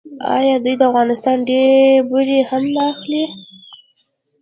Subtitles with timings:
[0.37, 3.23] آیا دوی د افغانستان ډبرې هم نه اخلي؟